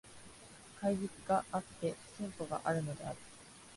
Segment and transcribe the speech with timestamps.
[0.79, 3.17] 懐疑があって進歩があるのである。